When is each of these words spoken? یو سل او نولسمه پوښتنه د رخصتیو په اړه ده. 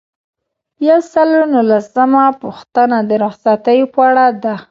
یو 0.87 0.99
سل 1.13 1.29
او 1.39 1.45
نولسمه 1.53 2.25
پوښتنه 2.43 2.97
د 3.09 3.11
رخصتیو 3.25 3.85
په 3.93 3.99
اړه 4.09 4.25
ده. 4.43 4.55